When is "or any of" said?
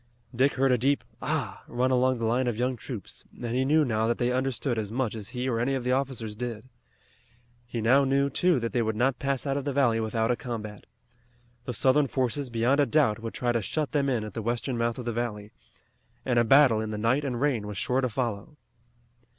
5.47-5.83